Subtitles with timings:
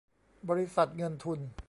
[0.49, 1.39] บริษัทเงินทุน